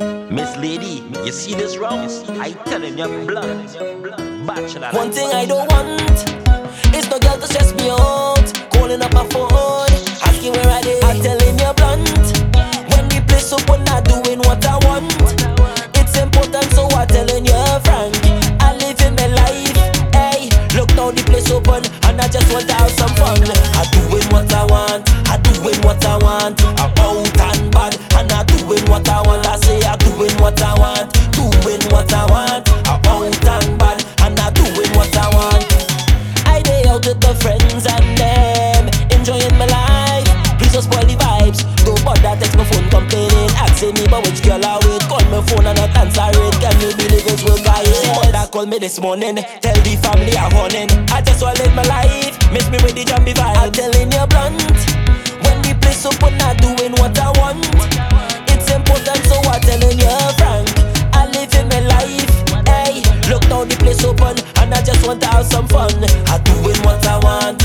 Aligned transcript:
Miss 0.00 0.56
Lady, 0.56 1.04
you 1.26 1.30
see 1.30 1.52
this 1.54 1.76
round? 1.76 2.10
I 2.40 2.52
telling 2.64 2.96
you, 2.96 3.26
blunt. 3.26 3.76
Bachelor. 4.46 4.88
One 4.92 5.12
thing 5.12 5.28
I 5.30 5.44
don't 5.44 5.68
want 5.70 6.10
is 6.96 7.10
no 7.10 7.18
girl 7.18 7.36
to 7.36 7.46
stress 7.46 7.74
me 7.74 7.90
out. 7.90 8.48
Calling 8.72 9.02
up 9.02 9.12
my 9.12 9.28
phone, 9.28 9.92
asking 10.24 10.52
where 10.52 10.70
I 10.70 10.80
dey. 10.80 11.00
I'm 11.04 11.20
telling 11.20 11.58
you 11.58 11.72
blunt. 11.76 12.08
When 12.96 13.08
the 13.12 13.22
place 13.28 13.52
open, 13.52 13.84
not 13.84 14.04
doing 14.08 14.38
what 14.38 14.64
I 14.64 14.78
want. 14.88 15.12
It's 16.00 16.16
important, 16.16 16.72
so 16.72 16.88
I'm 16.96 17.06
telling 17.06 17.44
you 17.44 17.60
frank. 17.84 18.16
I 18.64 18.72
live 18.80 19.00
in 19.04 19.14
my 19.20 19.26
life. 19.36 19.76
Hey, 20.16 20.48
look 20.80 20.88
now 20.96 21.10
the 21.10 21.22
place 21.28 21.50
open, 21.50 21.84
and 22.08 22.18
I 22.18 22.26
just 22.28 22.50
want 22.50 22.66
to 22.68 22.74
have 22.74 22.90
some 22.92 23.12
fun. 23.20 23.36
I 23.76 23.84
doing 23.92 24.24
what 24.32 24.48
I 24.54 24.64
want. 24.64 25.04
I 25.28 25.36
doing 25.44 25.76
what 25.84 26.02
I 26.06 26.16
want. 26.16 26.56
I'm 26.80 26.88
out 26.96 27.36
what 28.90 29.08
I 29.08 29.22
want. 29.22 29.46
I 29.46 29.56
say 29.56 29.80
I 29.86 29.96
doing 29.96 30.34
what 30.42 30.60
I 30.60 30.74
want. 30.74 31.14
Doing 31.32 31.80
what 31.94 32.12
I 32.12 32.26
want. 32.26 32.68
I'm 32.90 32.98
out 33.06 33.22
and 33.22 33.78
bad, 33.78 34.02
and 34.26 34.38
I'm 34.38 34.52
doing 34.52 34.90
what 34.98 35.14
I 35.16 35.30
want. 35.30 35.64
I 36.44 36.60
day 36.60 36.82
out 36.90 37.06
with 37.06 37.20
the 37.22 37.32
friends 37.38 37.86
and 37.86 38.08
them, 38.18 38.90
enjoying 39.14 39.56
my 39.56 39.66
life. 39.70 40.26
Please 40.58 40.74
don't 40.74 40.82
spoil 40.82 41.06
the 41.06 41.14
vibes. 41.14 41.62
Don't 41.86 42.02
bother 42.04 42.34
text 42.36 42.58
my 42.58 42.64
phone 42.66 42.90
complaining, 42.90 43.50
asking 43.62 43.94
me 43.94 44.04
about 44.04 44.26
which 44.26 44.42
girl 44.42 44.60
I 44.60 44.76
with. 44.82 45.06
Call 45.06 45.22
my 45.30 45.40
phone 45.46 45.66
and 45.70 45.78
not 45.78 45.94
answer 45.96 46.26
it. 46.34 46.54
Can 46.58 46.74
you 46.82 46.90
believe 46.98 47.26
it's 47.30 47.46
work 47.46 47.62
I? 47.64 47.86
Mother 48.18 48.50
call 48.50 48.66
me 48.66 48.78
this 48.78 49.00
morning, 49.00 49.38
tell 49.62 49.78
the 49.86 49.94
family 50.02 50.34
I'm 50.36 50.50
running. 50.52 50.90
I 51.14 51.22
just 51.22 51.40
wanna 51.40 51.62
live 51.62 51.74
my 51.74 51.86
life, 51.86 52.34
miss 52.52 52.68
me 52.68 52.78
with 52.82 52.98
the 52.98 53.04
jumpy 53.06 53.32
vibe. 53.32 53.56
I'm 53.56 53.72
telling 53.72 54.10
you 54.10 54.26
blunt, 54.26 54.58
when 55.46 55.62
the 55.62 55.78
place 55.80 56.04
open, 56.04 56.34
I'm 56.42 56.56
doing 56.58 56.92
what 56.98 57.16
I 57.18 57.30
want. 57.38 57.69
I 64.72 64.82
just 64.82 65.06
want 65.06 65.20
to 65.22 65.28
have 65.28 65.46
some 65.46 65.66
fun. 65.68 65.90
I'm 66.26 66.42
doing 66.44 66.78
what 66.84 67.04
I 67.06 67.18
want, 67.18 67.62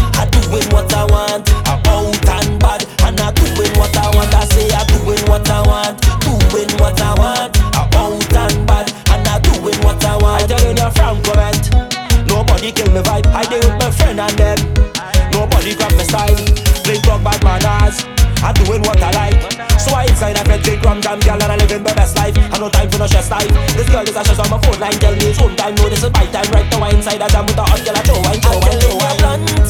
I 20.16 20.32
inside 20.32 20.38
I 20.40 20.44
fed 20.48 20.64
drink 20.64 20.84
rum 20.84 21.02
jam 21.02 21.20
girl 21.20 21.36
and 21.44 21.52
I 21.52 21.56
living 21.58 21.84
my 21.84 21.94
best 21.94 22.16
life. 22.16 22.38
I 22.38 22.58
no 22.58 22.70
time 22.70 22.90
for 22.90 23.00
no 23.00 23.08
stress 23.08 23.30
life. 23.30 23.52
This 23.76 23.90
girl 23.90 24.04
is 24.08 24.16
a 24.16 24.24
stress 24.24 24.40
on 24.40 24.50
my 24.50 24.60
phone 24.64 24.80
line. 24.80 24.96
Tell 24.96 25.12
me 25.12 25.28
it's 25.28 25.38
home 25.38 25.56
time. 25.58 25.76
No, 25.76 25.90
this 25.90 26.04
is 26.04 26.12
my 26.12 26.26
time. 26.32 26.48
Right 26.56 26.68
now 26.72 26.84
I 26.84 26.90
inside 26.96 27.22
I 27.22 27.28
jam 27.28 27.46
with 27.46 27.58
a 27.60 27.64
hot 27.68 27.84
girl. 27.84 27.98
I 27.98 28.02
throw 28.08 28.20
wine, 28.24 28.40
throw 28.40 28.60
wine, 28.64 28.80
throw 28.80 28.96
wine. 28.96 29.18
blunt. 29.20 29.68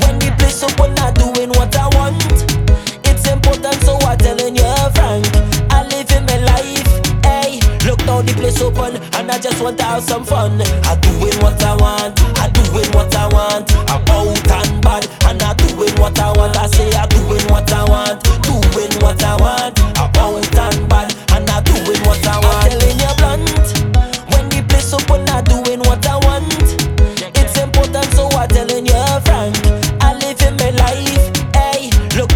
When 0.00 0.16
the 0.16 0.32
place 0.40 0.64
open, 0.64 0.96
I 0.96 1.12
doing 1.12 1.50
what 1.60 1.76
I 1.76 1.88
want. 2.00 2.16
It's 3.04 3.28
important, 3.28 3.76
so 3.84 4.00
I'm 4.00 4.16
telling 4.16 4.56
you 4.56 4.72
frank. 4.96 5.28
I 5.68 5.84
live 5.84 6.08
in 6.16 6.24
my 6.24 6.38
life. 6.48 6.88
Hey, 7.20 7.60
look 7.84 8.00
now 8.08 8.24
the 8.24 8.32
place 8.40 8.60
open, 8.64 8.96
and 9.20 9.28
I 9.28 9.36
just 9.36 9.60
want 9.60 9.76
to 9.78 9.84
have 9.84 10.02
some 10.02 10.24
fun. 10.24 10.64
I 10.88 10.96
doing 10.96 11.36
what 11.44 11.60
I 11.60 11.76
want. 11.76 12.16
I 12.40 12.48
doing 12.48 12.88
what 12.96 13.12
I 13.12 13.28
want. 13.28 13.68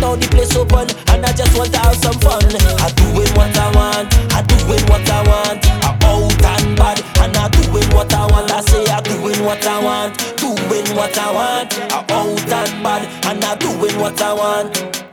Now 0.08 0.16
the 0.16 0.28
place 0.28 0.56
open, 0.56 0.88
and 1.12 1.24
I 1.24 1.32
just 1.32 1.56
want 1.56 1.72
to 1.72 1.78
have 1.78 1.96
some 1.96 2.18
fun. 2.24 2.44
I 2.80 2.88
doing 2.96 3.32
what 3.36 3.52
I 3.56 3.68
want. 3.76 4.08
I 4.32 4.40
doing 4.42 4.84
what 4.88 5.04
I 5.08 5.20
want. 5.28 5.60
I'm 5.84 5.96
out 6.08 6.44
and 6.52 6.76
bad, 6.76 6.98
and 7.20 7.36
I 7.36 7.48
doing 7.48 7.88
what 7.92 8.12
I 8.14 8.24
want. 8.26 8.50
I 8.50 8.60
say 8.62 8.86
I 8.86 9.00
doing 9.02 9.44
what 9.44 9.64
I 9.66 9.82
want. 9.82 10.16
Doing 10.38 10.88
what 10.96 11.16
I 11.18 11.32
want. 11.32 11.74
I'm 11.92 12.04
out 12.08 12.52
and 12.52 12.82
bad, 12.82 13.02
and 13.26 13.44
I 13.44 13.54
doing 13.56 14.00
what 14.00 14.20
I 14.22 14.32
want. 14.32 15.07